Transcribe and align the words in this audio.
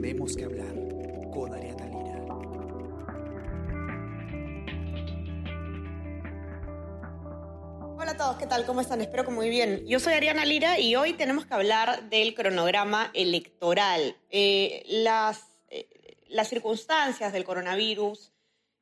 Tenemos 0.00 0.34
que 0.34 0.44
hablar 0.46 0.72
con 1.30 1.52
Ariana 1.52 1.84
Lira. 1.84 2.24
Hola 7.98 8.12
a 8.12 8.16
todos, 8.16 8.38
¿qué 8.38 8.46
tal? 8.46 8.64
¿Cómo 8.64 8.80
están? 8.80 9.02
Espero 9.02 9.26
que 9.26 9.30
muy 9.30 9.50
bien. 9.50 9.84
Yo 9.86 10.00
soy 10.00 10.14
Ariana 10.14 10.46
Lira 10.46 10.78
y 10.78 10.96
hoy 10.96 11.12
tenemos 11.12 11.44
que 11.44 11.52
hablar 11.52 12.08
del 12.08 12.34
cronograma 12.34 13.10
electoral. 13.12 14.16
Eh, 14.30 14.86
las, 14.88 15.44
eh, 15.68 16.16
las 16.28 16.48
circunstancias 16.48 17.34
del 17.34 17.44
coronavirus, 17.44 18.32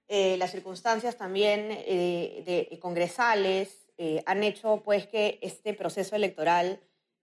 eh, 0.07 0.37
las 0.37 0.53
circunstancias 0.53 1.17
también 1.17 1.69
de, 1.71 2.79
congresales 2.81 3.89
han 4.25 4.45
hecho 4.45 4.83
pues 4.85 5.09
que 5.09 5.41
este 5.43 5.75
proceso 5.75 6.15
electoral 6.15 6.79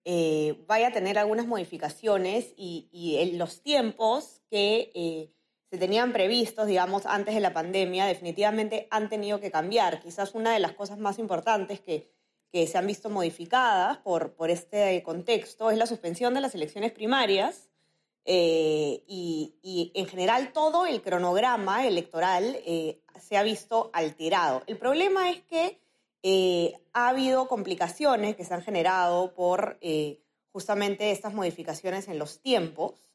eh, 0.05 0.63
vaya 0.67 0.87
a 0.87 0.91
tener 0.91 1.17
algunas 1.17 1.47
modificaciones 1.47 2.53
y, 2.55 2.87
y 2.91 3.35
los 3.37 3.61
tiempos 3.61 4.41
que 4.49 4.91
eh, 4.93 5.31
se 5.69 5.77
tenían 5.79 6.13
previstos, 6.13 6.67
digamos, 6.67 7.05
antes 7.07 7.33
de 7.33 7.41
la 7.41 7.53
pandemia, 7.53 8.05
definitivamente 8.05 8.87
han 8.91 9.09
tenido 9.09 9.39
que 9.39 9.51
cambiar. 9.51 9.99
Quizás 9.99 10.35
una 10.35 10.53
de 10.53 10.59
las 10.59 10.73
cosas 10.73 10.99
más 10.99 11.17
importantes 11.17 11.81
que, 11.81 12.11
que 12.51 12.67
se 12.67 12.77
han 12.77 12.85
visto 12.85 13.09
modificadas 13.09 13.97
por, 13.97 14.35
por 14.35 14.51
este 14.51 15.01
contexto 15.03 15.71
es 15.71 15.77
la 15.77 15.87
suspensión 15.87 16.35
de 16.35 16.41
las 16.41 16.53
elecciones 16.53 16.91
primarias 16.91 17.69
eh, 18.25 19.03
y, 19.07 19.55
y 19.61 19.91
en 19.95 20.05
general 20.05 20.53
todo 20.53 20.85
el 20.85 21.01
cronograma 21.01 21.87
electoral 21.87 22.57
eh, 22.65 23.01
se 23.19 23.37
ha 23.37 23.43
visto 23.43 23.89
alterado. 23.91 24.63
El 24.67 24.77
problema 24.77 25.31
es 25.31 25.41
que 25.41 25.81
eh, 26.27 26.73
ha 26.93 27.09
habido 27.09 27.47
complicaciones 27.47 28.35
que 28.35 28.43
se 28.43 28.55
han 28.55 28.63
generado 28.63 29.35
por 29.35 29.77
eh, 29.81 30.23
justamente 30.51 31.11
estas 31.11 31.35
modificaciones 31.35 32.07
en 32.07 32.17
los 32.17 32.41
tiempos 32.41 33.11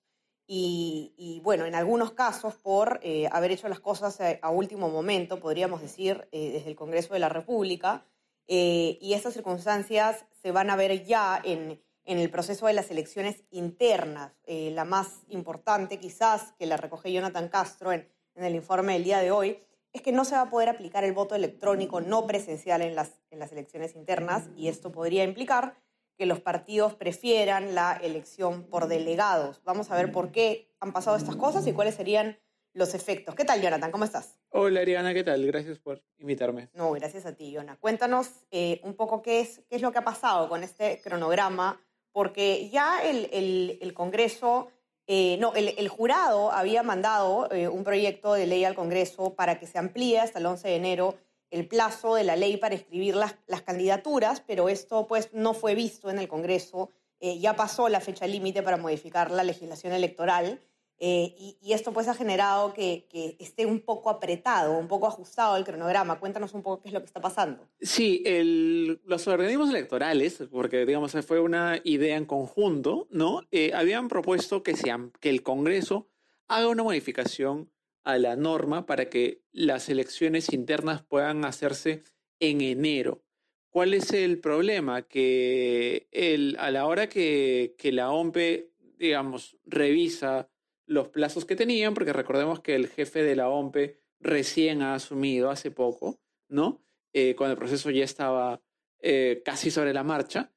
y, 0.46 1.40
bueno, 1.42 1.64
en 1.64 1.74
algunos 1.74 2.12
casos 2.12 2.54
por 2.54 3.00
eh, 3.02 3.28
haber 3.32 3.50
hecho 3.50 3.68
las 3.68 3.80
cosas 3.80 4.20
a, 4.40 4.50
último 4.50 4.90
momento, 4.90 5.40
podríamos 5.40 5.80
decir, 5.80 6.28
desde 6.30 6.68
el 6.68 6.76
Congreso 6.76 7.14
de 7.14 7.20
la 7.20 7.28
República, 7.28 8.04
y 8.46 9.12
estas 9.14 9.34
circunstancias 9.34 10.24
se 10.42 10.52
van 10.52 10.70
a 10.70 10.76
ver 10.76 11.04
ya 11.04 11.40
en, 11.44 11.80
en 12.04 12.18
el 12.18 12.30
proceso 12.30 12.66
de 12.66 12.74
las 12.74 12.90
elecciones 12.90 13.44
internas. 13.50 14.32
La 14.46 14.84
más 14.84 15.22
importante 15.28 15.98
quizás, 15.98 16.52
que 16.58 16.66
la 16.66 16.76
recoge 16.76 17.12
Jonathan 17.12 17.48
Castro 17.48 17.92
en 17.92 18.08
el 18.34 18.54
informe 18.56 18.94
del 18.94 19.04
día 19.04 19.18
de 19.18 19.30
hoy, 19.30 19.62
es 19.92 20.02
que 20.02 20.12
no 20.12 20.24
se 20.24 20.34
va 20.34 20.42
a 20.42 20.50
poder 20.50 20.68
aplicar 20.68 21.04
el 21.04 21.12
voto 21.12 21.34
electrónico 21.34 22.00
no 22.00 22.26
presencial 22.26 22.82
en 22.82 22.94
las, 22.94 23.20
en 23.30 23.38
las 23.38 23.52
elecciones 23.52 23.96
internas 23.96 24.48
y 24.56 24.68
esto 24.68 24.92
podría 24.92 25.24
implicar 25.24 25.74
que 26.16 26.26
los 26.26 26.40
partidos 26.40 26.94
prefieran 26.94 27.74
la 27.74 27.94
elección 27.94 28.64
por 28.64 28.88
delegados. 28.88 29.62
Vamos 29.64 29.90
a 29.90 29.96
ver 29.96 30.12
por 30.12 30.32
qué 30.32 30.70
han 30.78 30.92
pasado 30.92 31.16
estas 31.16 31.36
cosas 31.36 31.66
y 31.66 31.72
cuáles 31.72 31.94
serían 31.94 32.38
los 32.72 32.94
efectos. 32.94 33.34
¿Qué 33.34 33.44
tal, 33.44 33.60
Jonathan? 33.60 33.90
¿Cómo 33.90 34.04
estás? 34.04 34.38
Hola, 34.50 34.80
Ariana, 34.80 35.12
¿qué 35.14 35.24
tal? 35.24 35.44
Gracias 35.46 35.78
por 35.78 36.02
invitarme. 36.18 36.68
No, 36.74 36.92
gracias 36.92 37.26
a 37.26 37.34
ti, 37.34 37.50
Jonathan. 37.50 37.78
Cuéntanos 37.80 38.30
eh, 38.50 38.80
un 38.84 38.94
poco 38.94 39.22
qué 39.22 39.40
es, 39.40 39.62
qué 39.68 39.76
es 39.76 39.82
lo 39.82 39.92
que 39.92 39.98
ha 39.98 40.04
pasado 40.04 40.48
con 40.48 40.62
este 40.62 41.00
cronograma, 41.00 41.80
porque 42.12 42.68
ya 42.68 43.02
el, 43.02 43.28
el, 43.32 43.78
el 43.80 43.94
Congreso 43.94 44.70
eh, 45.12 45.38
no, 45.38 45.52
el, 45.56 45.88
jurado 45.88 46.52
había 46.52 46.84
mandado 46.84 47.50
eh, 47.50 47.66
un 47.66 47.82
proyecto 47.82 48.34
de 48.34 48.46
ley 48.46 48.62
al 48.64 48.76
Congreso 48.76 49.34
para 49.34 49.58
que 49.58 49.66
se 49.66 49.76
amplíe 49.76 50.20
hasta 50.20 50.38
el 50.38 50.46
11 50.46 50.68
de 50.68 50.76
enero 50.76 51.16
el 51.50 51.66
plazo 51.66 52.14
de 52.14 52.22
la 52.22 52.36
ley 52.36 52.58
para 52.58 52.76
escribir 52.76 53.16
las, 53.16 53.34
las 53.48 53.62
candidaturas, 53.62 54.40
pero 54.40 54.68
esto 54.68 55.08
pues 55.08 55.30
no 55.32 55.52
fue 55.52 55.74
visto 55.74 56.10
en 56.10 56.20
el 56.20 56.28
Congreso. 56.28 56.90
Eh, 57.18 57.40
ya 57.40 57.56
pasó 57.56 57.88
la 57.88 57.98
fecha 57.98 58.24
límite 58.28 58.62
para 58.62 58.76
modificar 58.76 59.32
la 59.32 59.42
legislación 59.42 59.94
electoral 59.94 60.60
eh, 61.02 61.34
y, 61.38 61.56
y, 61.62 61.72
esto 61.72 61.94
pues 61.94 62.08
ha 62.08 62.14
generado 62.14 62.74
que, 62.74 63.06
que, 63.08 63.34
esté 63.40 63.64
un 63.64 63.80
poco 63.80 64.10
apretado, 64.10 64.76
un 64.78 64.86
poco 64.86 65.06
ajustado 65.06 65.56
el 65.56 65.64
cronograma. 65.64 66.20
Cuéntanos 66.20 66.52
un 66.52 66.62
poco 66.62 66.82
qué 66.82 66.88
es 66.88 66.92
lo 66.92 67.00
que 67.00 67.06
está 67.06 67.22
pasando. 67.22 67.66
Sí, 67.80 68.22
el, 68.26 69.00
los 69.06 69.26
organismos 69.26 69.70
electorales, 69.70 70.44
porque 70.52 70.84
digamos 70.84 71.12
fue 71.26 71.40
una 71.40 71.80
idea 71.84 72.18
en 72.18 72.26
conjunto, 72.26 73.08
¿no? 73.10 73.40
Eh, 73.50 73.72
habían 73.74 74.08
propuesto 74.08 74.62
que, 74.62 74.76
se, 74.76 74.92
que 75.20 75.30
el 75.30 75.42
Congreso 75.42 76.06
haga 76.48 76.68
una 76.68 76.82
modificación 76.82 77.70
a 78.04 78.18
la 78.18 78.36
norma 78.36 78.84
para 78.84 79.08
que 79.08 79.42
las 79.52 79.88
elecciones 79.88 80.52
internas 80.52 81.02
puedan 81.02 81.46
hacerse 81.46 82.04
en 82.40 82.60
enero. 82.60 83.24
¿Cuál 83.70 83.94
es 83.94 84.12
el 84.12 84.38
problema? 84.38 85.08
Que 85.08 86.08
el, 86.10 86.58
a 86.60 86.70
la 86.70 86.84
hora 86.84 87.08
que, 87.08 87.74
que 87.78 87.90
la 87.90 88.10
OMPE, 88.10 88.70
digamos, 88.98 89.56
revisa 89.64 90.49
los 90.90 91.08
plazos 91.08 91.44
que 91.44 91.54
tenían, 91.54 91.94
porque 91.94 92.12
recordemos 92.12 92.60
que 92.60 92.74
el 92.74 92.88
jefe 92.88 93.22
de 93.22 93.36
la 93.36 93.48
OMPE 93.48 94.00
recién 94.18 94.82
ha 94.82 94.94
asumido 94.94 95.48
hace 95.48 95.70
poco, 95.70 96.18
¿no? 96.48 96.82
Eh, 97.12 97.36
cuando 97.36 97.52
el 97.52 97.58
proceso 97.58 97.90
ya 97.90 98.02
estaba 98.02 98.60
eh, 98.98 99.40
casi 99.44 99.70
sobre 99.70 99.94
la 99.94 100.02
marcha, 100.02 100.52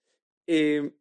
eh, 0.48 0.92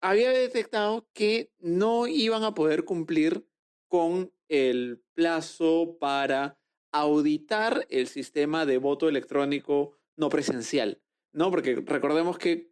había 0.00 0.32
detectado 0.32 1.06
que 1.12 1.52
no 1.60 2.08
iban 2.08 2.42
a 2.42 2.52
poder 2.52 2.84
cumplir 2.84 3.46
con 3.86 4.32
el 4.48 5.00
plazo 5.14 5.96
para 6.00 6.58
auditar 6.90 7.86
el 7.90 8.08
sistema 8.08 8.66
de 8.66 8.78
voto 8.78 9.08
electrónico 9.08 9.96
no 10.16 10.28
presencial, 10.30 11.00
¿no? 11.32 11.48
Porque 11.52 11.76
recordemos 11.76 12.38
que 12.38 12.70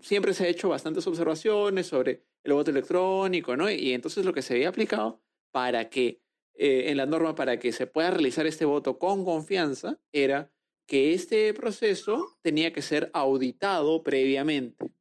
siempre 0.00 0.32
se 0.32 0.44
ha 0.44 0.48
hecho 0.48 0.70
bastantes 0.70 1.06
observaciones 1.06 1.86
sobre 1.86 2.24
el 2.46 2.52
voto 2.54 2.70
electrónico, 2.70 3.56
¿no? 3.56 3.70
Y 3.70 3.92
entonces 3.92 4.24
lo 4.24 4.32
que 4.32 4.42
se 4.42 4.54
había 4.54 4.68
aplicado 4.68 5.20
para 5.50 5.88
que, 5.88 6.20
eh, 6.54 6.84
en 6.86 6.96
la 6.96 7.06
norma, 7.06 7.34
para 7.34 7.58
que 7.58 7.72
se 7.72 7.86
pueda 7.86 8.10
realizar 8.10 8.46
este 8.46 8.64
voto 8.64 8.98
con 8.98 9.24
confianza, 9.24 9.98
era 10.12 10.50
que 10.86 11.12
este 11.12 11.52
proceso 11.54 12.38
tenía 12.42 12.72
que 12.72 12.82
ser 12.82 13.10
auditado 13.12 14.02
previamente. 14.02 14.92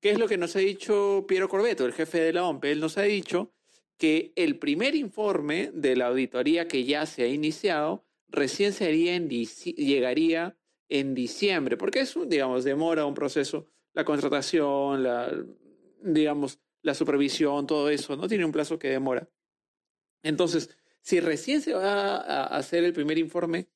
¿Qué 0.00 0.10
es 0.10 0.18
lo 0.18 0.28
que 0.28 0.36
nos 0.36 0.56
ha 0.56 0.58
dicho 0.58 1.24
Piero 1.28 1.48
Corbeto, 1.48 1.86
el 1.86 1.92
jefe 1.92 2.20
de 2.20 2.32
la 2.32 2.44
OMP? 2.44 2.64
Él 2.64 2.80
nos 2.80 2.98
ha 2.98 3.02
dicho 3.02 3.54
que 3.96 4.32
el 4.34 4.58
primer 4.58 4.96
informe 4.96 5.70
de 5.72 5.96
la 5.96 6.08
auditoría 6.08 6.66
que 6.66 6.84
ya 6.84 7.06
se 7.06 7.22
ha 7.22 7.28
iniciado 7.28 8.04
recién 8.28 8.72
sería 8.72 9.14
en 9.14 9.28
llegaría 9.28 10.58
en 10.88 11.14
diciembre, 11.14 11.76
porque 11.76 12.00
es 12.00 12.16
un, 12.16 12.28
digamos, 12.28 12.64
demora 12.64 13.06
un 13.06 13.14
proceso, 13.14 13.68
la 13.94 14.04
contratación, 14.04 15.02
la, 15.04 15.32
digamos, 16.02 16.60
la 16.84 16.94
supervisión, 16.94 17.66
todo 17.66 17.88
eso, 17.88 18.14
¿no? 18.14 18.28
Tiene 18.28 18.44
un 18.44 18.52
plazo 18.52 18.78
que 18.78 18.88
demora. 18.88 19.28
Entonces, 20.22 20.70
si 21.00 21.18
recién 21.18 21.62
se 21.62 21.72
va 21.72 22.16
a 22.16 22.44
hacer 22.44 22.84
el 22.84 22.92
primer 22.92 23.18
informe, 23.18 23.68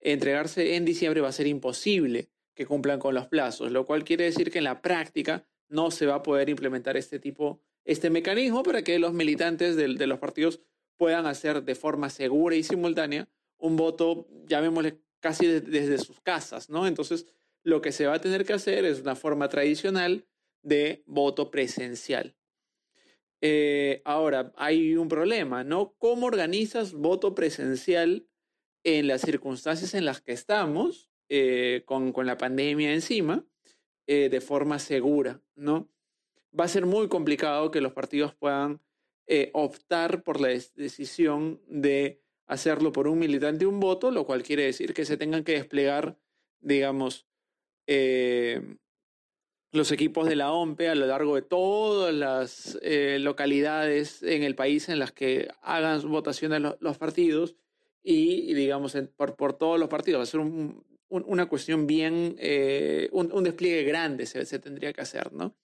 entregarse 0.00 0.74
en 0.74 0.84
diciembre 0.84 1.20
va 1.20 1.28
a 1.28 1.32
ser 1.32 1.46
imposible 1.46 2.30
que 2.54 2.66
cumplan 2.66 2.98
con 2.98 3.14
los 3.14 3.26
plazos, 3.26 3.70
lo 3.70 3.84
cual 3.84 4.02
quiere 4.02 4.24
decir 4.24 4.50
que 4.50 4.58
en 4.58 4.64
la 4.64 4.80
práctica 4.80 5.46
no 5.68 5.90
se 5.90 6.06
va 6.06 6.16
a 6.16 6.22
poder 6.22 6.48
implementar 6.48 6.96
este 6.96 7.18
tipo, 7.18 7.60
este 7.84 8.08
mecanismo 8.08 8.62
para 8.62 8.82
que 8.82 8.98
los 8.98 9.12
militantes 9.12 9.76
de, 9.76 9.94
de 9.94 10.06
los 10.06 10.18
partidos 10.18 10.60
puedan 10.96 11.26
hacer 11.26 11.64
de 11.64 11.74
forma 11.74 12.08
segura 12.08 12.56
y 12.56 12.62
simultánea 12.62 13.28
un 13.58 13.76
voto, 13.76 14.26
llamémosle 14.46 15.00
casi 15.20 15.46
de, 15.46 15.60
desde 15.60 15.98
sus 15.98 16.20
casas, 16.20 16.70
¿no? 16.70 16.86
Entonces, 16.86 17.26
lo 17.62 17.82
que 17.82 17.92
se 17.92 18.06
va 18.06 18.14
a 18.14 18.20
tener 18.20 18.44
que 18.46 18.54
hacer 18.54 18.84
es 18.84 19.00
una 19.00 19.16
forma 19.16 19.48
tradicional 19.48 20.26
de 20.62 21.02
voto 21.06 21.50
presencial. 21.50 22.34
Eh, 23.46 24.00
ahora, 24.06 24.54
hay 24.56 24.96
un 24.96 25.06
problema, 25.06 25.64
¿no? 25.64 25.94
¿Cómo 25.98 26.24
organizas 26.24 26.94
voto 26.94 27.34
presencial 27.34 28.26
en 28.84 29.06
las 29.06 29.20
circunstancias 29.20 29.92
en 29.92 30.06
las 30.06 30.22
que 30.22 30.32
estamos, 30.32 31.10
eh, 31.28 31.82
con, 31.84 32.14
la 32.24 32.38
pandemia 32.38 32.94
encima, 32.94 33.44
eh, 34.06 34.30
de 34.30 34.40
forma 34.40 34.78
segura, 34.78 35.42
¿no? 35.56 35.90
Va 36.58 36.64
a 36.64 36.68
ser 36.68 36.86
muy 36.86 37.08
complicado 37.08 37.70
que 37.70 37.82
los 37.82 37.92
partidos 37.92 38.34
puedan 38.34 38.80
optar 39.52 40.22
por 40.22 40.40
la 40.40 40.48
decisión 40.48 41.60
de 41.66 42.22
hacerlo 42.46 42.92
por 42.92 43.08
un 43.08 43.18
militante 43.18 43.66
un 43.66 43.78
voto, 43.78 44.10
lo 44.10 44.24
cual 44.24 44.42
quiere 44.42 44.64
decir 44.64 44.94
que 44.94 45.04
se 45.04 45.18
tengan 45.18 45.44
que 45.44 45.52
desplegar, 45.52 46.18
digamos, 46.60 47.26
eh, 47.86 48.78
los 49.74 49.90
equipos 49.90 50.28
de 50.28 50.36
la 50.36 50.52
OMPE 50.52 50.88
a 50.88 50.94
lo 50.94 51.06
largo 51.06 51.34
de 51.34 51.42
todas 51.42 52.14
las 52.14 52.78
eh, 52.82 53.18
localidades 53.20 54.22
en 54.22 54.44
el 54.44 54.54
país 54.54 54.88
en 54.88 55.00
las 55.00 55.10
que 55.10 55.48
hagan 55.62 56.00
votaciones 56.08 56.62
los, 56.78 56.96
partidos 56.96 57.56
y, 58.00 58.54
digamos, 58.54 58.96
por, 59.16 59.34
por, 59.34 59.54
todos 59.54 59.80
los 59.80 59.88
partidos. 59.88 60.20
Va 60.20 60.22
a 60.22 60.26
ser 60.26 60.38
un, 60.38 60.84
un, 61.08 61.24
una 61.26 61.46
cuestión 61.46 61.88
bien, 61.88 62.36
eh, 62.38 63.08
un, 63.10 63.42
despliegue 63.42 63.82
grande 63.82 64.26
se, 64.26 64.46
se 64.46 64.60
tendría 64.60 64.92
que 64.92 65.00
hacer, 65.00 65.32
¿no? 65.32 65.56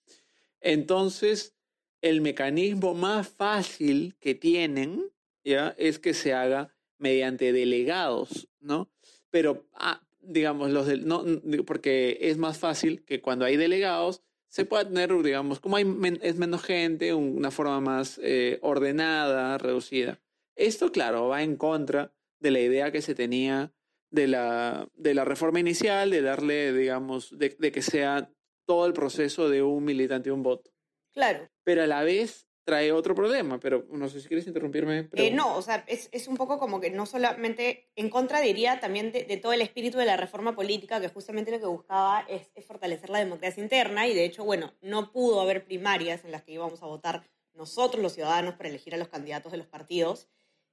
Entonces, 0.59 1.55
el 2.01 2.19
mecanismo 2.19 2.93
más 2.93 3.29
fácil 3.29 4.17
que 4.19 4.35
tienen 4.35 5.09
¿ya? 5.45 5.73
es 5.77 5.99
que 5.99 6.13
se 6.13 6.33
haga 6.33 6.75
mediante 6.97 7.53
delegados, 7.53 8.49
¿no? 8.59 8.91
Pero, 9.29 9.65
ah, 9.73 10.01
digamos, 10.21 10.71
los 10.71 10.87
del, 10.87 11.07
no, 11.07 11.23
porque 11.65 12.17
es 12.21 12.37
más 12.37 12.57
fácil 12.57 13.03
que 13.03 13.21
cuando 13.21 13.45
hay 13.45 13.57
delegados 13.57 14.23
se 14.47 14.65
pueda 14.65 14.85
tener, 14.85 15.11
digamos, 15.23 15.59
como 15.59 15.77
hay 15.77 15.85
es 16.21 16.35
menos 16.35 16.61
gente, 16.61 17.13
una 17.13 17.51
forma 17.51 17.79
más 17.79 18.19
eh, 18.21 18.59
ordenada, 18.61 19.57
reducida. 19.57 20.19
Esto, 20.55 20.91
claro, 20.91 21.29
va 21.29 21.41
en 21.41 21.55
contra 21.55 22.13
de 22.39 22.51
la 22.51 22.59
idea 22.59 22.91
que 22.91 23.01
se 23.01 23.15
tenía 23.15 23.73
de 24.09 24.27
la, 24.27 24.89
de 24.93 25.13
la 25.13 25.23
reforma 25.23 25.61
inicial, 25.61 26.09
de 26.09 26.21
darle, 26.21 26.73
digamos, 26.73 27.37
de, 27.37 27.55
de 27.57 27.71
que 27.71 27.81
sea 27.81 28.29
todo 28.65 28.85
el 28.85 28.93
proceso 28.93 29.49
de 29.49 29.63
un 29.63 29.85
militante 29.85 30.29
y 30.29 30.33
un 30.33 30.43
voto. 30.43 30.71
Claro. 31.13 31.49
Pero 31.63 31.83
a 31.83 31.87
la 31.87 32.03
vez 32.03 32.50
trae 32.63 32.91
otro 32.91 33.15
problema, 33.15 33.59
pero 33.59 33.85
no 33.91 34.07
sé 34.07 34.21
si 34.21 34.27
quieres 34.27 34.47
interrumpirme. 34.47 35.09
Eh, 35.13 35.31
no, 35.31 35.55
o 35.55 35.61
sea, 35.61 35.83
es, 35.87 36.09
es, 36.11 36.27
un 36.27 36.37
poco 36.37 36.59
como 36.59 36.79
que 36.79 36.91
no 36.91 37.05
solamente, 37.05 37.89
en 37.95 38.09
contra 38.09 38.39
diría 38.39 38.79
también 38.79 39.11
de, 39.11 39.37
todo 39.37 39.53
el 39.53 39.61
espíritu 39.61 39.97
de 39.97 40.05
la 40.05 40.17
reforma 40.17 40.55
política, 40.55 41.01
que 41.01 41.09
justamente 41.09 41.51
lo 41.51 41.59
que 41.59 41.65
buscaba 41.65 42.21
es, 42.29 42.51
es, 42.55 42.65
fortalecer 42.65 43.09
la 43.09 43.19
democracia 43.19 43.63
interna 43.63 44.07
y 44.07 44.13
de 44.13 44.25
hecho, 44.25 44.43
bueno, 44.43 44.73
no 44.81 45.11
pudo 45.11 45.41
haber 45.41 45.65
primarias 45.65 46.23
en 46.23 46.31
las 46.31 46.43
que 46.43 46.53
íbamos 46.53 46.83
a 46.83 46.85
votar 46.85 47.23
nosotros 47.53 48.01
los 48.01 48.13
ciudadanos 48.13 48.55
para 48.55 48.69
elegir 48.69 48.93
a 48.93 48.97
los 48.97 49.07
candidatos 49.07 49.51
de 49.51 49.57
los 49.57 49.67
partidos. 49.67 50.27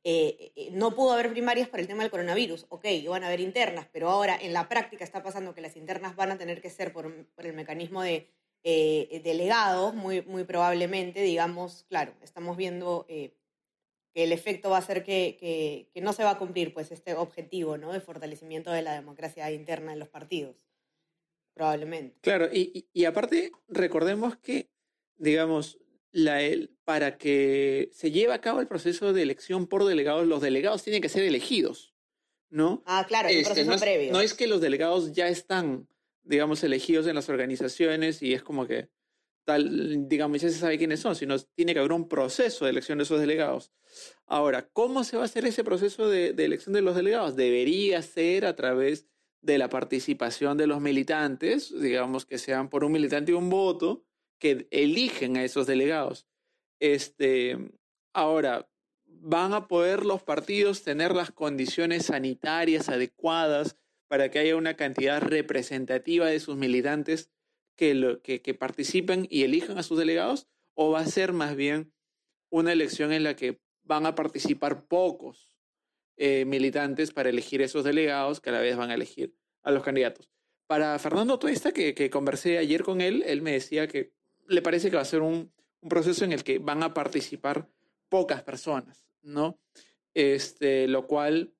Eh, 0.04 0.52
eh, 0.54 0.68
no 0.72 0.94
pudo 0.94 1.12
haber 1.12 1.30
primarias 1.30 1.68
por 1.68 1.80
el 1.80 1.86
tema 1.86 2.02
del 2.02 2.10
coronavirus, 2.10 2.66
ok, 2.68 2.84
iban 2.86 3.24
a 3.24 3.26
haber 3.26 3.40
internas, 3.40 3.88
pero 3.92 4.08
ahora 4.08 4.38
en 4.40 4.52
la 4.52 4.68
práctica 4.68 5.04
está 5.04 5.22
pasando 5.22 5.54
que 5.54 5.60
las 5.60 5.76
internas 5.76 6.14
van 6.14 6.30
a 6.30 6.38
tener 6.38 6.60
que 6.60 6.70
ser 6.70 6.92
por, 6.92 7.26
por 7.34 7.46
el 7.46 7.52
mecanismo 7.52 8.02
de 8.02 8.30
eh, 8.70 9.22
delegados, 9.24 9.94
muy, 9.94 10.20
muy 10.22 10.44
probablemente, 10.44 11.22
digamos, 11.22 11.86
claro, 11.88 12.12
estamos 12.22 12.54
viendo 12.58 13.06
eh, 13.08 13.32
que 14.12 14.24
el 14.24 14.32
efecto 14.32 14.68
va 14.68 14.76
a 14.76 14.82
ser 14.82 15.04
que, 15.04 15.88
que, 15.90 16.00
no 16.02 16.12
se 16.12 16.22
va 16.22 16.32
a 16.32 16.38
cumplir 16.38 16.74
pues, 16.74 16.92
este 16.92 17.14
objetivo 17.14 17.78
¿no? 17.78 17.94
de 17.94 18.00
fortalecimiento 18.00 18.70
de 18.70 18.82
la 18.82 18.92
democracia 18.92 19.50
interna 19.50 19.94
en 19.94 19.98
los 19.98 20.08
partidos, 20.08 20.54
probablemente. 21.54 22.18
Claro, 22.20 22.50
y, 22.52 22.86
y, 22.92 23.06
aparte, 23.06 23.52
recordemos 23.68 24.36
que, 24.36 24.68
digamos, 25.16 25.78
la, 26.12 26.42
el, 26.42 26.76
para 26.84 27.16
que 27.16 27.88
se 27.94 28.10
lleve 28.10 28.34
a 28.34 28.42
cabo 28.42 28.60
el 28.60 28.68
proceso 28.68 29.14
de 29.14 29.22
elección 29.22 29.66
por 29.66 29.86
delegados, 29.86 30.26
los 30.26 30.42
delegados 30.42 30.82
tienen 30.82 31.00
que 31.00 31.08
ser 31.08 31.22
elegidos, 31.22 31.94
¿no? 32.50 32.82
Ah, 32.84 33.06
claro, 33.08 33.30
este, 33.30 33.44
proceso 33.46 33.70
no 33.70 33.78
previo. 33.78 34.12
No 34.12 34.20
es 34.20 34.34
que 34.34 34.46
los 34.46 34.60
delegados 34.60 35.14
ya 35.14 35.28
están 35.28 35.88
digamos, 36.28 36.62
elegidos 36.62 37.06
en 37.06 37.14
las 37.14 37.28
organizaciones 37.28 38.22
y 38.22 38.34
es 38.34 38.42
como 38.42 38.66
que 38.66 38.90
tal, 39.44 40.08
digamos, 40.08 40.42
ya 40.42 40.50
se 40.50 40.58
sabe 40.58 40.76
quiénes 40.76 41.00
son, 41.00 41.16
sino 41.16 41.38
tiene 41.38 41.72
que 41.72 41.78
haber 41.78 41.92
un 41.92 42.06
proceso 42.06 42.66
de 42.66 42.70
elección 42.70 42.98
de 42.98 43.04
esos 43.04 43.18
delegados. 43.18 43.72
Ahora, 44.26 44.68
¿cómo 44.68 45.04
se 45.04 45.16
va 45.16 45.22
a 45.22 45.24
hacer 45.24 45.46
ese 45.46 45.64
proceso 45.64 46.06
de, 46.06 46.28
elección 46.36 46.74
de 46.74 46.82
los 46.82 46.94
delegados? 46.94 47.34
Debería 47.34 48.02
ser 48.02 48.44
a 48.44 48.54
través 48.54 49.06
de 49.40 49.56
la 49.56 49.70
participación 49.70 50.58
de 50.58 50.66
los 50.66 50.82
militantes, 50.82 51.72
digamos 51.80 52.26
que 52.26 52.36
sean 52.36 52.68
por 52.68 52.84
un 52.84 52.92
militante 52.92 53.32
y 53.32 53.36
un 53.36 53.48
voto, 53.48 54.04
que 54.38 54.68
eligen 54.70 55.38
a 55.38 55.44
esos 55.44 55.66
delegados. 55.66 56.26
Este, 56.78 57.56
ahora, 58.12 58.68
¿van 59.06 59.54
a 59.54 59.66
poder 59.66 60.04
los 60.04 60.22
partidos 60.22 60.82
tener 60.82 61.14
las 61.14 61.30
condiciones 61.30 62.06
sanitarias 62.06 62.90
adecuadas 62.90 63.78
para 64.08 64.30
que 64.30 64.38
haya 64.38 64.56
una 64.56 64.74
cantidad 64.74 65.20
representativa 65.20 66.26
de 66.26 66.40
sus 66.40 66.56
militantes 66.56 67.30
que, 67.76 68.20
que, 68.22 68.54
participen 68.54 69.26
y 69.30 69.44
elijan 69.44 69.78
a 69.78 69.82
sus 69.82 69.98
delegados? 69.98 70.48
¿O 70.74 70.90
va 70.90 71.00
a 71.00 71.06
ser 71.06 71.32
más 71.32 71.54
bien 71.54 71.92
una 72.50 72.72
elección 72.72 73.12
en 73.12 73.22
la 73.22 73.36
que 73.36 73.60
van 73.82 74.06
a 74.06 74.14
participar 74.14 74.86
pocos 74.86 75.56
eh, 76.16 76.44
militantes 76.44 77.12
para 77.12 77.28
elegir 77.28 77.62
esos 77.62 77.84
delegados 77.84 78.40
que 78.40 78.50
a 78.50 78.54
la 78.54 78.60
vez 78.60 78.76
van 78.76 78.90
a 78.90 78.94
elegir 78.94 79.34
a 79.62 79.70
los 79.70 79.82
candidatos? 79.82 80.30
Para 80.66 80.98
Fernando 80.98 81.38
Tuesta, 81.38 81.72
que, 81.72 81.94
que 81.94 82.10
conversé 82.10 82.58
ayer 82.58 82.82
con 82.82 83.00
él, 83.00 83.22
él 83.26 83.42
me 83.42 83.52
decía 83.52 83.86
que 83.86 84.12
le 84.46 84.62
parece 84.62 84.90
que 84.90 84.96
va 84.96 85.02
a 85.02 85.06
ser 85.06 85.22
un, 85.22 85.52
un 85.80 85.88
proceso 85.88 86.24
en 86.24 86.32
el 86.32 86.44
que 86.44 86.58
van 86.58 86.82
a 86.82 86.94
participar 86.94 87.68
pocas 88.08 88.42
personas, 88.42 89.06
¿no? 89.22 89.60
Este, 90.14 90.88
lo 90.88 91.06
cual 91.06 91.54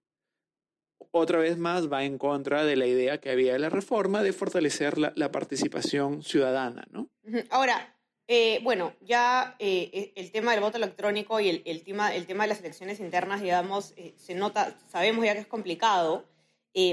otra 1.19 1.39
vez 1.39 1.59
más 1.59 1.93
va 1.93 2.05
en 2.05 2.19
contra 2.19 2.65
de 2.65 2.77
la 2.77 2.87
idea 2.87 3.19
que 3.19 3.31
había 3.31 3.53
de 3.53 3.59
la 3.59 3.69
reforma 3.69 4.23
de 4.23 4.33
fortalecer 4.33 4.99
la, 4.99 5.33
participación 5.33 6.23
ciudadana, 6.23 6.87
¿no? 6.91 7.09
Ahora, 7.51 7.95
eh, 8.27 8.61
bueno, 8.63 8.93
ya 9.01 9.57
eh, 9.59 9.91
e, 9.93 10.21
el 10.21 10.31
tema 10.31 10.53
del 10.53 10.61
voto 10.61 10.77
electrónico 10.77 11.41
y 11.41 11.63
el, 11.65 11.83
tema, 11.83 12.15
el 12.15 12.27
tema 12.27 12.45
de 12.45 12.49
las 12.49 12.61
elecciones 12.61 13.01
internas, 13.01 13.41
digamos, 13.41 13.95
eh, 13.97 14.15
se 14.19 14.35
nota, 14.35 14.77
sabemos 14.91 15.25
ya 15.25 15.33
que 15.33 15.41
es 15.41 15.47
complicado, 15.47 16.27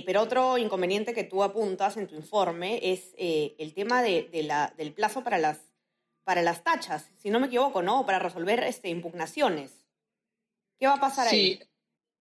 pero 0.05 0.21
otro 0.21 0.57
inconveniente 0.57 1.13
que 1.13 1.23
tú 1.23 1.43
apuntas 1.43 1.95
en 1.95 2.07
tu 2.07 2.15
informe 2.15 2.79
es 2.81 3.13
el 3.19 3.73
tema 3.75 4.01
de, 4.01 4.27
la, 4.43 4.73
del 4.75 4.93
plazo 4.93 5.23
para 5.23 5.37
las, 5.37 5.59
para 6.23 6.41
las 6.41 6.63
tachas, 6.63 7.11
si 7.17 7.29
no 7.29 7.39
me 7.39 7.45
equivoco, 7.45 7.83
¿no? 7.83 8.03
Para 8.03 8.17
resolver 8.17 8.63
este, 8.63 8.89
impugnaciones. 8.89 9.85
¿Qué 10.79 10.87
va 10.87 10.95
a 10.95 10.99
pasar 10.99 11.27
sí. 11.27 11.35
ahí? 11.35 11.59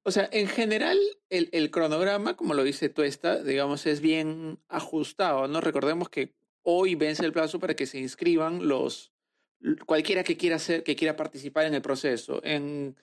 O 0.07 0.11
sea, 0.11 0.29
en 0.33 0.49
general, 0.49 0.99
el, 1.31 1.71
cronograma, 1.71 2.37
como 2.37 2.53
lo 2.53 2.63
dice 2.63 2.91
Tuesta, 2.91 3.43
digamos, 3.43 3.87
es 3.87 4.01
bien 4.01 4.59
ajustado, 4.69 5.49
¿no? 5.49 5.63
Recordemos 5.63 6.11
que 6.11 6.35
hoy 6.63 6.95
vence 6.95 7.25
el 7.25 7.33
plazo 7.33 7.59
para 7.59 7.75
que 7.75 7.87
se 7.87 7.99
inscriban 7.99 8.69
los 8.69 9.13
cualquiera 9.87 10.23
que 10.23 10.37
quiera 10.37 10.57
hacer, 10.57 10.83
que 10.83 10.95
quiera 10.95 11.17
participar 11.17 11.65
en 11.65 11.73
el 11.73 11.81
proceso. 11.81 12.43
En 12.45 12.97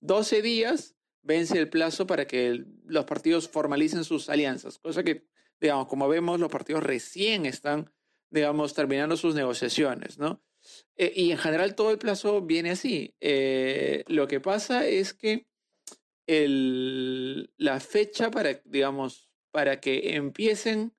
12 0.00 0.42
días 0.42 0.94
vence 1.22 1.58
el 1.58 1.68
plazo 1.68 2.06
para 2.06 2.28
que 2.28 2.64
los 2.84 3.04
partidos 3.04 3.48
formalicen 3.48 4.04
sus 4.04 4.28
alianzas, 4.28 4.78
cosa 4.78 5.02
que, 5.02 5.26
digamos, 5.60 5.88
como 5.88 6.08
vemos, 6.08 6.38
los 6.38 6.52
partidos 6.52 6.84
recién 6.84 7.46
están, 7.46 7.90
digamos, 8.30 8.74
terminando 8.74 9.16
sus 9.16 9.34
negociaciones, 9.34 10.18
¿no? 10.18 10.40
Eh, 10.96 11.12
y 11.16 11.32
en 11.32 11.38
general 11.38 11.74
todo 11.74 11.90
el 11.90 11.98
plazo 11.98 12.42
viene 12.42 12.70
así. 12.70 13.12
Eh, 13.20 14.04
lo 14.06 14.28
que 14.28 14.38
pasa 14.38 14.86
es 14.86 15.14
que 15.14 15.48
la 16.26 17.80
fecha 17.80 18.30
para, 18.30 18.60
digamos, 18.64 19.30
para 19.50 19.80
que 19.80 20.16
empiecen 20.16 20.94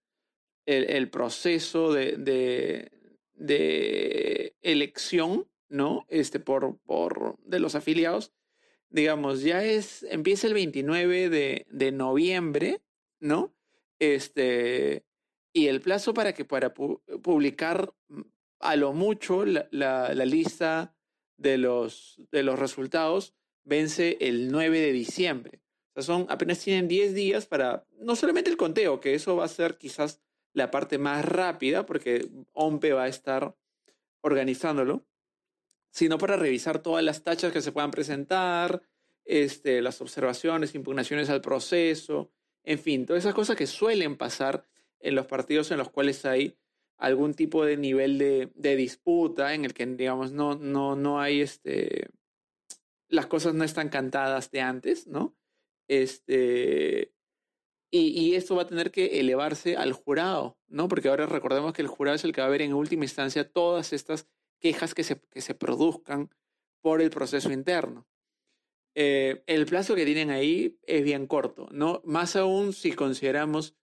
el, 0.66 1.10
proceso 1.10 1.94
de, 1.94 2.92
de, 3.34 4.56
elección, 4.62 5.48
¿no? 5.70 6.06
Este, 6.10 6.40
por, 6.40 6.78
por, 6.80 7.38
de 7.44 7.60
los 7.60 7.76
afiliados, 7.76 8.34
digamos, 8.90 9.42
ya 9.42 9.64
es, 9.64 10.04
empieza 10.04 10.48
el 10.48 10.54
29 10.54 11.30
de, 11.30 11.92
noviembre, 11.92 12.82
¿no? 13.20 13.54
Este, 14.00 15.06
y 15.54 15.68
el 15.68 15.82
plazo 15.82 16.14
para 16.14 16.34
que 16.34 16.46
para 16.46 16.74
publicar 16.74 17.94
a 18.60 18.76
lo 18.76 18.94
mucho 18.94 19.46
la, 19.46 19.68
la, 19.72 20.14
la 20.14 20.26
lista 20.26 20.96
de 21.38 21.58
los, 21.58 22.22
de 22.32 22.44
los 22.44 22.58
resultados 22.60 23.36
vence 23.66 24.18
el 24.22 24.52
9 24.52 24.80
de 24.80 24.92
diciembre. 24.92 25.62
O 25.94 26.02
sea, 26.02 26.04
son, 26.04 26.28
apenas 26.30 26.60
tienen 26.60 26.88
10 26.88 27.14
días 27.14 27.46
para, 27.46 27.86
no 28.00 28.16
solamente 28.16 28.50
el 28.50 28.58
conteo, 28.58 29.00
que 29.00 29.16
eso 29.16 29.36
va 29.36 29.46
a 29.46 29.50
ser 29.50 29.78
quizás 29.78 30.22
la 30.54 30.72
parte 30.72 30.98
más 30.98 31.26
rápida, 31.26 31.86
porque 31.86 32.30
OMPE 32.54 32.94
va 32.94 33.04
a 33.04 33.08
estar 33.10 33.56
organizándolo, 34.22 35.06
sino 35.92 36.18
para 36.18 36.38
revisar 36.38 36.80
todas 36.80 37.04
las 37.04 37.24
tachas 37.24 37.52
que 37.52 37.62
se 37.62 37.72
puedan 37.72 37.92
presentar, 37.92 38.82
este, 39.26 39.82
las 39.82 40.02
observaciones, 40.02 40.76
impugnaciones 40.76 41.30
al 41.30 41.42
proceso, 41.42 42.32
en 42.64 42.80
fin, 42.80 43.06
todas 43.06 43.24
esas 43.24 43.36
cosas 43.36 43.56
que 43.56 43.68
suelen 43.68 44.18
pasar 44.18 44.66
en 45.00 45.16
los 45.16 45.28
partidos 45.28 45.72
en 45.72 45.78
los 45.78 45.90
cuales 45.90 46.26
hay 46.26 46.58
algún 46.98 47.34
tipo 47.34 47.66
de 47.66 47.78
nivel 47.78 48.18
de, 48.18 48.52
de 48.56 48.76
disputa 48.76 49.54
en 49.54 49.66
el 49.66 49.74
que, 49.74 49.86
digamos, 49.86 50.32
no, 50.32 50.56
no, 50.56 50.96
no 50.96 51.20
hay 51.20 51.42
este, 51.42 52.10
las 53.10 53.28
cosas 53.28 53.54
no 53.54 53.64
están 53.64 53.90
cantadas 53.90 54.52
de 54.52 54.62
antes, 54.62 55.08
¿no? 55.08 55.36
Este, 55.88 57.14
y, 57.92 58.08
y, 58.08 58.36
esto 58.36 58.56
va 58.56 58.64
a 58.64 58.68
tener 58.68 58.92
que 58.92 59.20
elevarse 59.20 59.78
al 59.78 59.94
jurado, 59.94 60.58
¿no? 60.68 60.88
Porque 60.88 61.10
ahora 61.10 61.28
recordemos 61.28 61.74
que 61.74 61.82
el 61.82 61.88
jurado 61.88 62.16
es 62.16 62.24
el 62.24 62.34
que 62.34 62.42
va 62.42 62.48
a 62.48 62.52
ver 62.52 62.62
en 62.62 62.74
última 62.74 63.06
instancia 63.06 63.50
todas 63.50 63.94
estas 63.94 64.28
quejas 64.60 64.94
que 64.94 65.04
se, 65.04 65.22
que 65.30 65.42
se 65.42 65.56
produzcan 65.56 66.30
por 66.82 67.02
el 67.02 67.10
proceso 67.10 67.52
interno. 67.52 68.08
Eh, 68.96 69.44
el 69.48 69.66
plazo 69.66 69.96
que 69.96 70.06
tienen 70.06 70.32
ahí 70.32 70.80
es 70.84 71.04
bien 71.04 71.28
corto, 71.28 71.68
¿no? 71.72 72.02
Más 72.06 72.36
aún 72.36 72.74
si 72.74 72.94
consideramos 72.94 73.76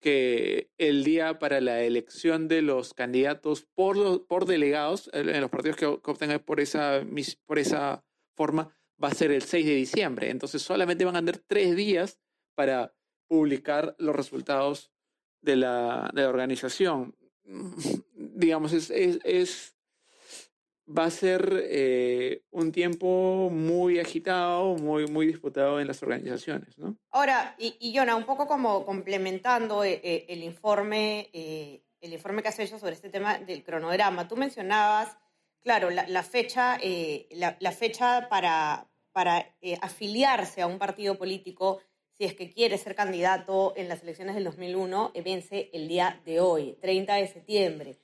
que 0.00 0.70
el 0.78 1.04
día 1.04 1.38
para 1.38 1.60
la 1.60 1.82
elección 1.82 2.48
de 2.48 2.62
los 2.62 2.94
candidatos 2.94 3.66
por, 3.74 4.26
por 4.26 4.46
delegados, 4.46 5.10
en 5.12 5.40
los 5.40 5.50
partidos 5.50 5.76
que, 5.76 5.86
que 6.02 6.10
obtengan 6.10 6.40
por 6.40 6.60
esa, 6.60 7.04
por 7.46 7.58
esa 7.58 8.04
forma 8.40 8.74
va 9.02 9.08
a 9.08 9.14
ser 9.14 9.30
el 9.32 9.42
6 9.42 9.66
de 9.66 9.74
diciembre. 9.74 10.30
Entonces 10.30 10.62
solamente 10.62 11.04
van 11.04 11.16
a 11.16 11.20
tener 11.20 11.38
tres 11.46 11.76
días 11.76 12.18
para 12.54 12.94
publicar 13.28 13.94
los 13.98 14.16
resultados 14.16 14.90
de 15.42 15.56
la, 15.56 16.10
de 16.14 16.22
la 16.22 16.28
organización. 16.30 17.14
Digamos, 18.14 18.72
es, 18.72 18.90
es, 18.90 19.76
va 20.86 21.04
a 21.04 21.10
ser 21.10 21.64
eh, 21.68 22.44
un 22.50 22.72
tiempo 22.72 23.50
muy 23.50 23.98
agitado, 23.98 24.74
muy, 24.76 25.06
muy 25.06 25.26
disputado 25.26 25.78
en 25.78 25.86
las 25.86 26.02
organizaciones. 26.02 26.78
¿no? 26.78 26.96
Ahora, 27.10 27.54
y, 27.58 27.76
y 27.78 27.94
Jonah, 27.94 28.16
un 28.16 28.24
poco 28.24 28.46
como 28.46 28.86
complementando 28.86 29.84
eh, 29.84 30.00
eh, 30.02 30.24
el 30.28 30.42
informe 30.42 31.30
el 32.02 32.14
informe 32.14 32.40
que 32.40 32.48
has 32.48 32.58
hecho 32.58 32.78
sobre 32.78 32.94
este 32.94 33.10
tema 33.10 33.38
del 33.38 33.62
cronograma. 33.62 34.26
Tú 34.26 34.34
mencionabas, 34.34 35.18
claro, 35.62 35.90
la, 35.90 36.22
fecha, 36.22 36.78
eh, 36.82 37.28
la, 37.32 37.72
fecha 37.72 38.28
para, 38.28 38.88
para 39.12 39.54
eh, 39.60 39.78
afiliarse 39.80 40.62
a 40.62 40.66
un 40.66 40.78
partido 40.78 41.16
político 41.18 41.80
si 42.16 42.24
es 42.24 42.34
que 42.34 42.50
quiere 42.50 42.76
ser 42.76 42.94
candidato 42.94 43.72
en 43.76 43.88
las 43.88 44.02
elecciones 44.02 44.34
del 44.34 44.44
2001, 44.44 45.12
vence 45.24 45.70
el 45.72 45.88
día 45.88 46.20
de 46.24 46.40
hoy, 46.40 46.76
30 46.80 47.14
de 47.14 47.26
septiembre. 47.28 47.98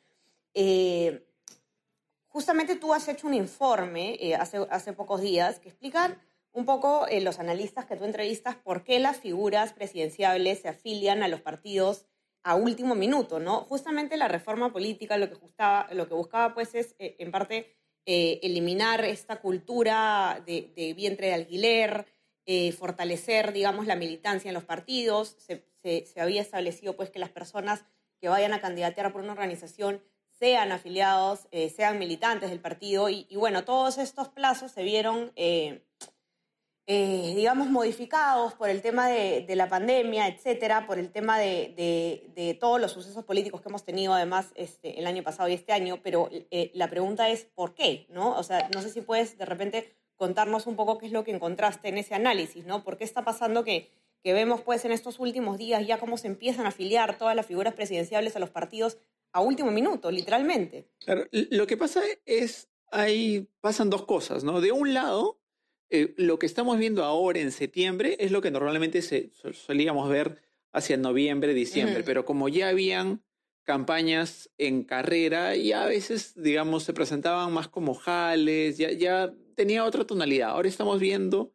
justamente 2.29 2.77
tú 2.77 2.95
has 2.95 3.07
hecho 3.09 3.27
un 3.27 3.35
informe 3.35 4.19
hace, 4.39 4.67
hace 4.71 4.93
pocos 4.95 5.21
días 5.21 5.59
que 5.59 5.69
explica 5.69 6.19
un 6.57 6.65
poco 6.65 7.07
eh, 7.07 7.21
los 7.21 7.39
analistas 7.39 7.85
que 7.85 7.97
tú 7.97 8.05
entrevistas 8.05 8.57
por 8.57 8.83
qué 8.83 8.99
las 8.99 9.19
figuras 9.19 9.75
presidenciables 9.75 10.63
se 10.63 10.69
afilian 10.69 11.23
a 11.23 11.29
los 11.29 11.43
partidos 11.43 12.07
a 12.47 12.55
último 12.55 12.95
minuto, 12.95 13.41
¿no? 13.41 13.63
Justamente 13.63 14.17
la 14.17 14.29
reforma 14.29 14.73
política 14.73 15.19
lo 15.19 15.29
que, 15.29 16.15
buscaba 16.15 16.55
pues 16.55 16.77
es, 16.77 16.95
eh, 17.01 17.17
en 17.19 17.33
parte, 17.33 17.75
eh, 18.07 18.39
eliminar 18.45 19.05
esta 19.05 19.41
cultura 19.41 20.41
de, 20.47 20.95
vientre 20.97 21.27
de 21.27 21.35
alquiler, 21.35 22.07
fortalecer, 22.79 23.53
digamos, 23.53 23.87
la 23.87 23.97
militancia 23.97 24.49
en 24.49 24.55
los 24.55 24.63
partidos. 24.63 25.37
Se, 25.83 26.21
había 26.21 26.41
establecido 26.41 26.95
pues 26.95 27.11
que 27.11 27.19
las 27.19 27.31
personas 27.31 27.85
que 28.21 28.29
vayan 28.29 28.53
a 28.53 28.61
candidatear 28.61 29.13
por 29.13 29.23
una 29.23 29.33
organización 29.33 30.01
sean 30.31 30.71
afiliados, 30.71 31.49
sean 31.75 31.99
militantes 31.99 32.51
del 32.51 32.61
partido 32.61 33.09
y, 33.09 33.27
bueno, 33.35 33.65
todos 33.65 33.99
estos 33.99 34.29
plazos 34.29 34.71
se 34.71 34.85
vieron 34.85 35.33
eh, 36.89 37.33
digamos, 37.35 37.69
modificados 37.69 38.55
por 38.55 38.71
el 38.71 38.81
tema 38.81 39.09
de, 39.09 39.45
la 39.57 39.69
pandemia, 39.69 40.29
etcétera, 40.29 40.87
por 40.87 40.99
el 41.01 41.11
tema 41.11 41.39
de, 41.39 42.57
todos 42.61 42.81
los 42.81 42.93
sucesos 42.93 43.25
políticos 43.25 43.61
que 43.61 43.69
hemos 43.69 43.85
tenido 43.85 44.15
además 44.15 44.53
este, 44.55 44.99
el 44.99 45.07
año 45.07 45.25
pasado 45.25 45.49
y 45.49 45.55
este 45.55 45.73
año, 45.73 46.01
pero 46.03 46.29
eh, 46.31 46.71
la 46.75 46.89
pregunta 46.89 47.29
es 47.29 47.45
¿por 47.45 47.75
qué? 47.75 48.07
¿no? 48.09 48.37
O 48.37 48.43
sea, 48.45 48.69
no 48.73 48.83
sé 48.83 48.91
si 48.91 49.01
puedes 49.01 49.37
de 49.37 49.47
repente 49.47 49.97
contarnos 50.15 50.67
un 50.67 50.77
poco 50.77 50.97
qué 50.99 51.07
es 51.07 51.13
lo 51.13 51.25
que 51.25 51.33
encontraste 51.33 51.89
en 51.89 51.99
ese 51.99 52.15
análisis, 52.15 52.65
¿no? 52.67 52.85
¿Por 52.85 52.97
qué 52.97 53.05
está 53.05 53.25
pasando 53.25 53.65
que, 53.65 53.91
que 54.23 54.33
vemos 54.33 54.61
pues 54.61 54.85
en 54.85 54.93
estos 54.93 55.19
últimos 55.19 55.59
días 55.59 55.85
ya 55.87 55.99
cómo 55.99 56.17
se 56.17 56.29
empiezan 56.29 56.67
a 56.67 56.69
afiliar 56.69 57.19
todas 57.19 57.35
las 57.35 57.47
figuras 57.47 57.75
presidenciales 57.75 58.37
a 58.37 58.39
los 58.39 58.51
partidos 58.51 58.99
a 59.33 59.41
último 59.41 59.73
minuto, 59.73 60.11
literalmente? 60.11 60.89
Claro, 61.01 61.27
lo 61.33 61.67
que 61.67 61.77
pasa 61.77 62.03
es, 62.25 62.69
ahí 62.91 63.49
pasan 63.61 63.91
dos 63.91 64.05
cosas, 64.05 64.45
¿no? 64.45 64.61
De 64.61 64.73
un 64.73 64.95
lado, 64.95 65.41
eh, 65.91 66.15
lo 66.17 66.39
que 66.39 66.47
estamos 66.47 66.79
viendo 66.79 67.05
ahora 67.05 67.41
en 67.41 67.53
septiembre 67.53 68.17
es 68.19 68.33
lo 68.33 68.41
que 68.41 68.51
normalmente 68.51 69.03
se, 69.03 69.31
solíamos 69.53 70.09
ver 70.09 70.43
hacia 70.73 70.97
noviembre, 70.97 71.55
diciembre, 71.55 72.03
pero 72.05 72.25
como 72.25 72.49
ya 72.49 72.69
habían 72.69 73.23
campañas 73.63 74.51
en 74.59 74.85
carrera, 74.85 75.57
ya 75.57 75.85
a 75.85 75.87
veces, 75.87 76.35
digamos, 76.37 76.85
se 76.85 76.93
presentaban 76.93 77.53
más 77.53 77.69
como 77.69 77.95
jales, 77.95 78.79
ya, 78.79 78.93
ya 78.93 79.35
tenía 79.55 79.85
otra 79.85 80.07
tonalidad. 80.07 80.51
Ahora 80.51 80.69
estamos 80.69 81.01
viendo 81.01 81.55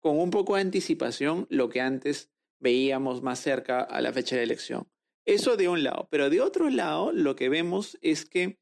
con 0.00 0.18
un 0.18 0.30
poco 0.30 0.56
de 0.56 0.62
anticipación 0.62 1.46
lo 1.50 1.68
que 1.68 1.80
antes 1.80 2.30
veíamos 2.58 3.22
más 3.22 3.38
cerca 3.38 3.80
a 3.80 4.00
la 4.00 4.12
fecha 4.12 4.36
de 4.36 4.42
elección. 4.42 4.88
Eso 5.24 5.56
de 5.56 5.68
un 5.68 5.82
lado, 5.82 6.08
pero 6.10 6.28
de 6.28 6.40
otro 6.40 6.68
lado 6.70 7.12
lo 7.12 7.36
que 7.36 7.48
vemos 7.48 7.98
es 8.02 8.24
que 8.24 8.58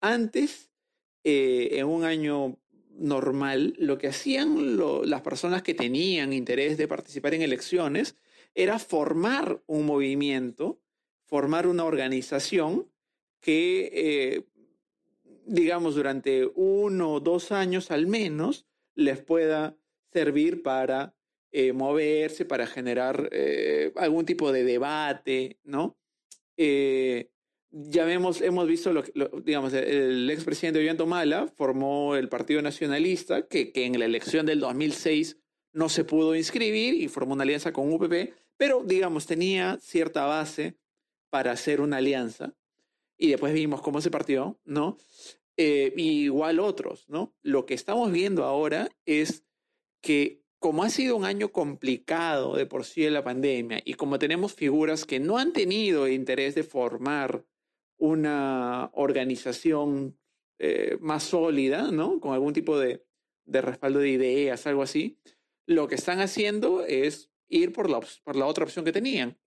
antes, 0.00 0.70
eh, 1.24 1.70
en 1.72 1.86
un 1.86 2.04
año 2.04 2.58
normal, 2.98 3.74
lo 3.78 3.96
que 3.96 4.08
hacían 4.08 4.76
las 5.08 5.22
personas 5.22 5.62
que 5.62 5.74
tenían 5.74 6.32
interés 6.32 6.76
de 6.76 6.88
participar 6.88 7.34
en 7.34 7.42
elecciones 7.42 8.16
era 8.54 8.78
formar 8.78 9.62
un 9.66 9.86
movimiento, 9.86 10.80
formar 11.24 11.66
una 11.66 11.84
organización 11.84 12.90
que, 13.40 13.90
eh, 13.92 14.44
digamos, 15.46 15.94
durante 15.94 16.50
uno 16.54 17.14
o 17.14 17.20
dos 17.20 17.52
años 17.52 17.90
al 17.90 18.06
menos 18.06 18.66
les 18.94 19.20
pueda 19.20 19.76
servir 20.12 20.62
para 20.62 21.14
eh, 21.52 21.72
moverse, 21.72 22.44
para 22.44 22.66
generar 22.66 23.28
eh, 23.32 23.92
algún 23.96 24.26
tipo 24.26 24.50
de 24.50 24.64
debate, 24.64 25.58
¿no? 25.62 25.96
Ya 27.86 28.04
vemos, 28.04 28.40
hemos 28.40 28.66
visto, 28.66 28.92
lo, 28.92 29.02
digamos, 29.44 29.72
el 29.72 30.28
expresidente 30.30 30.80
Ollanta 30.80 31.04
Mala 31.04 31.46
formó 31.46 32.16
el 32.16 32.28
Partido 32.28 32.60
Nacionalista, 32.60 33.46
que, 33.46 33.72
que, 33.72 33.84
en 33.84 33.98
la 33.98 34.04
elección 34.04 34.46
del 34.46 34.60
2006 34.60 35.38
no 35.72 35.88
se 35.88 36.04
pudo 36.04 36.34
inscribir 36.34 36.94
y 36.94 37.08
formó 37.08 37.34
una 37.34 37.44
alianza 37.44 37.72
con 37.72 37.92
UPP, 37.92 38.34
pero, 38.56 38.82
digamos, 38.84 39.26
tenía 39.26 39.78
cierta 39.80 40.24
base 40.24 40.74
para 41.30 41.52
hacer 41.52 41.80
una 41.80 41.98
alianza. 41.98 42.54
Y 43.16 43.28
después 43.28 43.52
vimos 43.52 43.80
cómo 43.80 44.00
se 44.00 44.10
partió, 44.10 44.58
¿no? 44.64 44.96
Eh, 45.56 45.92
igual 45.96 46.60
otros, 46.60 47.08
¿no? 47.08 47.34
Lo 47.42 47.66
que 47.66 47.74
estamos 47.74 48.10
viendo 48.12 48.44
ahora 48.44 48.88
es 49.06 49.44
que 50.00 50.42
como 50.58 50.82
ha 50.82 50.90
sido 50.90 51.16
un 51.16 51.24
año 51.24 51.50
complicado 51.52 52.56
de 52.56 52.66
por 52.66 52.84
sí 52.84 53.02
de 53.02 53.10
la 53.10 53.24
pandemia 53.24 53.80
y 53.84 53.94
como 53.94 54.18
tenemos 54.18 54.54
figuras 54.54 55.04
que 55.04 55.20
no 55.20 55.38
han 55.38 55.52
tenido 55.52 56.08
interés 56.08 56.54
de 56.54 56.64
formar 56.64 57.44
una 57.98 58.90
organización 58.94 60.16
eh, 60.58 60.96
más 61.00 61.24
sólida, 61.24 61.90
¿no? 61.90 62.20
Con 62.20 62.32
algún 62.32 62.52
tipo 62.52 62.78
de, 62.78 63.04
respaldo 63.46 64.00
de 64.00 64.10
ideas, 64.10 64.66
algo 64.66 64.82
así, 64.82 65.18
lo 65.66 65.88
que 65.88 65.94
están 65.94 66.20
haciendo 66.20 66.84
es 66.84 67.30
ir 67.48 67.72
por 67.72 67.90
la, 67.90 68.46
otra 68.46 68.64
opción 68.64 68.84
que 68.84 68.92
tenían. 68.92 69.38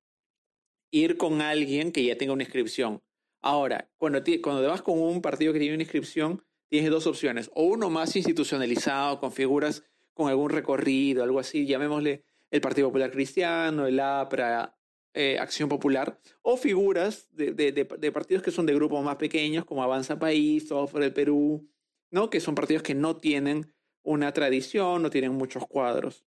Ir 0.92 1.18
con 1.18 1.42
alguien 1.42 1.92
que 1.92 2.04
ya 2.04 2.18
tenga 2.18 2.34
una 2.34 2.44
inscripción. 2.44 3.02
Ahora, 3.42 3.90
cuando, 3.98 4.22
cuando 4.42 4.62
te 4.62 4.68
vas 4.68 4.82
con 4.82 5.00
un 5.00 5.22
partido 5.22 5.54
que 5.54 5.60
tiene 5.60 5.76
una 5.76 5.84
inscripción, 5.84 6.44
tienes 6.70 6.92
dos 6.92 7.08
opciones. 7.08 7.50
O 7.54 7.64
uno 7.64 7.90
más 7.90 8.16
institucionalizado, 8.16 9.20
con 9.20 9.32
figuras 9.32 9.84
con 10.14 10.30
algún 10.30 10.50
recorrido, 10.50 11.24
algo 11.24 11.40
así, 11.40 11.66
llamémosle 11.66 12.24
el 12.52 12.62
Partido 12.62 12.90
Popular 12.90 13.12
Cristiano, 13.12 13.88
el 13.88 14.00
APRA, 14.00 14.76
eh, 15.14 15.38
Acción 15.40 15.68
Popular, 15.68 16.20
o 16.42 16.58
figuras 16.58 17.28
de, 17.32 18.12
partidos 18.14 18.44
que 18.44 18.52
son 18.52 18.66
de 18.66 18.74
grupos 18.74 19.04
más 19.04 19.18
pequeños, 19.18 19.66
como 19.66 19.84
Avanza 19.84 20.18
País, 20.18 20.66
por 20.66 21.04
el 21.04 21.14
Perú, 21.14 21.70
¿no? 22.12 22.30
que 22.30 22.40
son 22.40 22.56
partidos 22.56 22.84
que 22.84 22.96
no 22.96 23.18
tienen 23.18 23.74
una 24.04 24.32
tradición, 24.32 25.02
no 25.02 25.10
tienen 25.10 25.34
muchos 25.34 25.68
cuadros. 25.68 26.26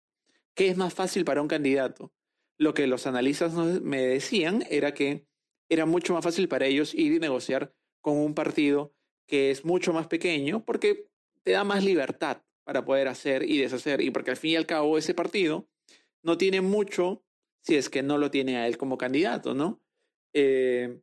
¿Qué 0.55 0.69
es 0.69 0.77
más 0.77 0.95
fácil 0.95 1.25
para 1.25 1.43
un 1.43 1.49
candidato? 1.49 2.13
Lo 2.59 2.75
que 2.75 2.87
los 2.87 3.07
analistas 3.07 3.55
me 3.55 4.03
decían 4.03 4.65
era 4.71 4.95
que 4.95 5.27
era 5.69 5.87
mucho 5.87 6.15
más 6.15 6.23
fácil 6.23 6.49
para 6.49 6.67
ellos 6.67 6.95
ir 6.95 7.13
y 7.13 7.19
negociar 7.19 7.75
con 8.01 8.17
un 8.17 8.35
partido 8.35 8.95
que 9.27 9.51
es 9.51 9.65
mucho 9.65 9.93
más 9.93 10.07
pequeño 10.07 10.65
porque 10.65 11.09
te 11.43 11.53
da 11.53 11.65
más 11.65 11.83
libertad 11.85 12.43
para 12.65 12.85
poder 12.85 13.09
hacer 13.09 13.49
y 13.49 13.59
deshacer 13.59 14.01
y 14.01 14.11
porque 14.11 14.31
al 14.31 14.37
fin 14.37 14.53
y 14.53 14.57
al 14.57 14.67
cabo 14.67 14.99
ese 14.99 15.15
partido 15.15 15.69
no 16.23 16.39
tiene 16.39 16.61
mucho 16.61 17.25
si 17.65 17.77
es 17.77 17.89
que 17.89 18.03
no 18.03 18.19
lo 18.19 18.31
tiene 18.31 18.59
a 18.59 18.67
él 18.67 18.77
como 18.77 18.99
candidato, 18.99 19.55
¿no? 19.55 19.81
Eh, 20.35 21.01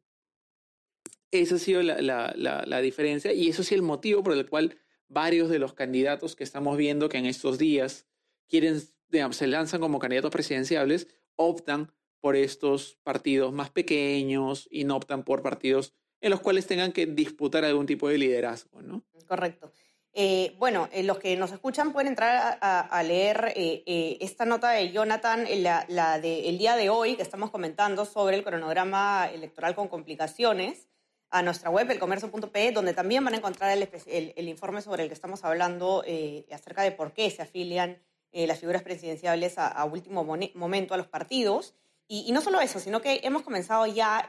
esa 1.32 1.56
ha 1.56 1.60
sido 1.60 1.82
la, 1.82 2.82
diferencia 2.82 3.34
y 3.34 3.50
eso 3.50 3.64
sí 3.64 3.74
el 3.74 3.82
motivo 3.82 4.22
por 4.22 4.34
el 4.34 4.48
cual 4.48 4.78
varios 5.08 5.50
de 5.50 5.60
los 5.60 5.74
candidatos 5.74 6.36
que 6.36 6.44
estamos 6.44 6.78
viendo 6.78 7.10
que 7.10 7.18
en 7.18 7.26
estos 7.26 7.58
días 7.58 8.06
quieren, 8.48 8.82
digamos, 9.10 9.38
se 9.38 9.48
lanzan 9.48 9.80
como 9.80 10.00
candidatos 10.00 10.32
presidenciales, 10.32 11.08
optan 11.36 11.92
por 12.20 12.36
estos 12.36 12.98
partidos 13.04 13.52
más 13.54 13.72
pequeños 13.72 14.68
y 14.70 14.84
no 14.84 14.98
optan 14.98 15.24
por 15.24 15.42
partidos 15.42 15.94
en 16.20 16.30
los 16.30 16.42
cuales 16.42 16.68
tengan 16.68 16.92
que 16.92 17.08
disputar 17.08 17.66
algún 17.66 17.88
tipo 17.88 18.08
de 18.08 18.20
liderazgo, 18.20 18.82
¿no? 18.84 19.04
Correcto. 19.28 19.72
Eh, 20.14 20.56
bueno, 20.60 20.90
eh, 20.92 21.04
los 21.04 21.20
que 21.20 21.38
nos 21.38 21.52
escuchan 21.52 21.94
pueden 21.94 22.10
entrar 22.10 22.58
a, 22.62 23.04
leer 23.04 23.54
eh, 23.56 24.18
esta 24.20 24.44
nota 24.44 24.72
de 24.72 24.92
Jonathan, 24.92 25.46
la, 25.64 25.86
la 25.88 26.20
del 26.20 26.58
día 26.58 26.76
de 26.76 26.90
hoy, 26.90 27.16
que 27.16 27.22
estamos 27.22 27.50
comentando 27.50 28.04
sobre 28.04 28.36
el 28.36 28.44
cronograma 28.44 29.30
electoral 29.32 29.74
con 29.74 29.88
complicaciones, 29.88 30.90
a 31.30 31.42
nuestra 31.44 31.70
web, 31.70 31.90
elcomercio.pe, 31.90 32.72
donde 32.74 32.94
también 32.94 33.24
van 33.24 33.36
a 33.36 33.38
encontrar 33.38 33.72
el, 33.72 34.48
informe 34.50 34.82
sobre 34.82 35.04
el 35.04 35.08
que 35.08 35.14
estamos 35.14 35.46
hablando 35.46 36.04
acerca 36.52 36.82
de 36.82 36.92
por 36.92 37.14
qué 37.14 37.30
se 37.30 37.42
afilian 37.42 37.98
las 38.34 38.60
figuras 38.60 38.84
presidenciales 38.84 39.54
a, 39.58 39.86
último 39.86 40.26
momento 40.26 40.94
a 40.94 40.98
los 40.98 41.08
partidos. 41.08 41.74
Y, 42.10 42.26
y, 42.28 42.34
no 42.34 42.42
solo 42.42 42.60
eso, 42.60 42.82
sino 42.82 43.02
que 43.02 43.22
hemos 43.24 43.44
comenzado 43.44 43.86
ya 43.88 44.28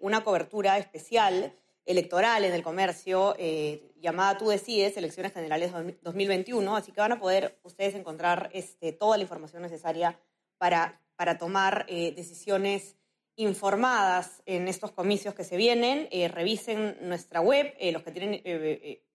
una 0.00 0.24
cobertura 0.24 0.78
especial 0.78 1.54
electoral 1.86 2.44
en 2.44 2.52
el 2.52 2.62
comercio 2.62 3.34
eh, 3.38 3.92
llamada 4.00 4.36
Tú 4.36 4.48
decides, 4.48 4.96
elecciones 4.96 5.32
generales 5.32 5.72
2021, 6.02 6.76
así 6.76 6.92
que 6.92 7.00
van 7.00 7.12
a 7.12 7.20
poder 7.20 7.58
ustedes 7.62 7.94
encontrar 7.94 8.50
este, 8.52 8.92
toda 8.92 9.16
la 9.16 9.22
información 9.22 9.62
necesaria 9.62 10.18
para, 10.58 11.00
para 11.16 11.38
tomar 11.38 11.86
eh, 11.88 12.12
decisiones 12.14 12.96
informadas 13.36 14.42
en 14.46 14.68
estos 14.68 14.90
comicios 14.92 15.34
que 15.34 15.44
se 15.44 15.56
vienen. 15.56 16.08
Eh, 16.10 16.28
revisen 16.28 16.96
nuestra 17.02 17.40
web, 17.40 17.74
los 17.92 18.02
que 18.02 18.10
tienen 18.10 18.42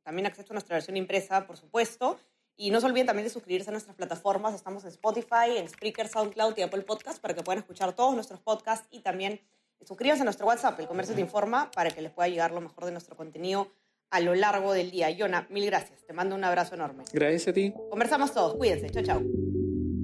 también 0.03 0.25
acceso 0.25 0.53
a 0.53 0.55
nuestra 0.55 0.75
versión 0.75 0.97
impresa, 0.97 1.45
por 1.45 1.57
supuesto. 1.57 2.19
Y 2.55 2.69
no 2.69 2.79
se 2.79 2.85
olviden 2.85 3.07
también 3.07 3.25
de 3.25 3.31
suscribirse 3.31 3.69
a 3.69 3.71
nuestras 3.71 3.95
plataformas. 3.95 4.53
Estamos 4.53 4.83
en 4.83 4.89
Spotify, 4.89 5.57
en 5.57 5.67
Spreaker, 5.67 6.07
SoundCloud 6.07 6.57
y 6.57 6.61
Apple 6.61 6.83
Podcast 6.83 7.19
para 7.19 7.33
que 7.33 7.41
puedan 7.41 7.59
escuchar 7.59 7.93
todos 7.93 8.13
nuestros 8.13 8.39
podcasts 8.39 8.87
y 8.91 8.99
también 8.99 9.41
suscríbanse 9.85 10.21
a 10.21 10.25
nuestro 10.25 10.47
WhatsApp, 10.47 10.79
El 10.79 10.87
Comercio 10.87 11.15
Te 11.15 11.21
Informa, 11.21 11.71
para 11.71 11.91
que 11.91 12.01
les 12.01 12.11
pueda 12.11 12.27
llegar 12.29 12.51
lo 12.51 12.61
mejor 12.61 12.85
de 12.85 12.91
nuestro 12.91 13.15
contenido 13.15 13.71
a 14.09 14.19
lo 14.19 14.35
largo 14.35 14.73
del 14.73 14.91
día. 14.91 15.09
Yona, 15.09 15.47
mil 15.49 15.65
gracias. 15.65 16.05
Te 16.05 16.13
mando 16.13 16.35
un 16.35 16.43
abrazo 16.43 16.75
enorme. 16.75 17.03
Gracias 17.13 17.47
a 17.47 17.53
ti. 17.53 17.73
Conversamos 17.89 18.33
todos. 18.33 18.55
Cuídense. 18.55 18.89
Chao, 18.89 19.03
chao. 19.03 19.21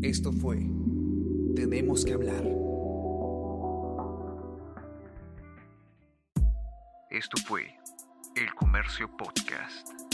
Esto 0.01 0.31
fue 0.31 0.57
Tenemos 1.55 2.05
que 2.05 2.13
hablar. 2.13 2.43
Esto 7.09 7.37
fue 7.47 7.63
El 8.35 8.53
Comercio 8.53 9.09
Podcast. 9.17 10.06